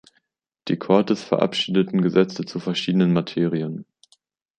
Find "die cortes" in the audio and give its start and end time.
0.67-1.21